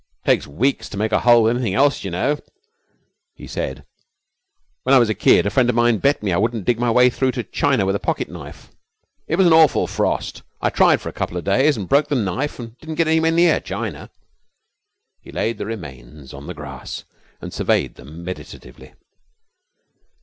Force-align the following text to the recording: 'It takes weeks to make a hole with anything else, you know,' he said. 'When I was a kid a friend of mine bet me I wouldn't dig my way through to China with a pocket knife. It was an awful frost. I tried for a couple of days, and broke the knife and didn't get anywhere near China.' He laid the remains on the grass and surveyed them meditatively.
'It 0.01 0.25
takes 0.29 0.47
weeks 0.47 0.89
to 0.89 0.97
make 0.97 1.11
a 1.11 1.19
hole 1.19 1.43
with 1.43 1.55
anything 1.55 1.75
else, 1.75 2.03
you 2.03 2.09
know,' 2.09 2.39
he 3.35 3.45
said. 3.45 3.85
'When 4.81 4.95
I 4.95 4.97
was 4.97 5.09
a 5.09 5.13
kid 5.13 5.45
a 5.45 5.51
friend 5.51 5.69
of 5.69 5.75
mine 5.75 5.99
bet 5.99 6.23
me 6.23 6.33
I 6.33 6.37
wouldn't 6.39 6.65
dig 6.65 6.79
my 6.79 6.89
way 6.89 7.11
through 7.11 7.33
to 7.33 7.43
China 7.43 7.85
with 7.85 7.95
a 7.95 7.99
pocket 7.99 8.27
knife. 8.27 8.71
It 9.27 9.35
was 9.35 9.45
an 9.45 9.53
awful 9.53 9.85
frost. 9.85 10.41
I 10.59 10.71
tried 10.71 11.01
for 11.01 11.09
a 11.09 11.13
couple 11.13 11.37
of 11.37 11.43
days, 11.43 11.77
and 11.77 11.87
broke 11.87 12.07
the 12.07 12.15
knife 12.15 12.57
and 12.57 12.75
didn't 12.79 12.95
get 12.95 13.07
anywhere 13.09 13.29
near 13.29 13.59
China.' 13.59 14.09
He 15.21 15.31
laid 15.31 15.59
the 15.59 15.67
remains 15.67 16.33
on 16.33 16.47
the 16.47 16.55
grass 16.55 17.03
and 17.39 17.53
surveyed 17.53 17.93
them 17.93 18.23
meditatively. 18.23 18.95